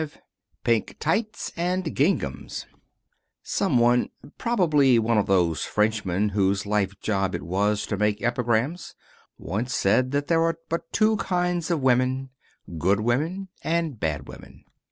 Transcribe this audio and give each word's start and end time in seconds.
V 0.01 0.17
PINK 0.63 0.97
TIGHTS 0.99 1.51
AND 1.55 1.95
GINGHAMS 1.95 2.65
Some 3.43 3.77
one 3.77 4.09
probably 4.39 4.97
one 4.97 5.19
of 5.19 5.27
those 5.27 5.63
Frenchmen 5.63 6.29
whose 6.29 6.65
life 6.65 6.99
job 7.01 7.35
it 7.35 7.43
was 7.43 7.85
to 7.85 7.97
make 7.97 8.19
epigrams 8.23 8.95
once 9.37 9.75
said 9.75 10.09
that 10.09 10.25
there 10.25 10.41
are 10.41 10.57
but 10.69 10.91
two 10.91 11.17
kinds 11.17 11.69
of 11.69 11.83
women: 11.83 12.31
good 12.79 13.01
women, 13.01 13.49
and 13.63 13.99
bad 13.99 14.27
women. 14.27 14.63